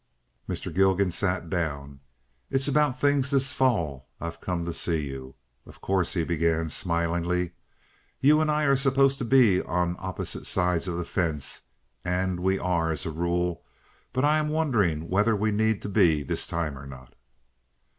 [0.49, 0.73] Mr.
[0.73, 1.99] Gilgan sat down.
[2.49, 5.35] "It's about things this fall I've come to see you,
[5.67, 7.51] of course," he began, smilingly.
[8.19, 11.61] "You and I are supposed to be on opposite sides of the fence,
[12.03, 13.63] and we are as a rule,
[14.11, 17.13] but I am wondering whether we need be this time or not?"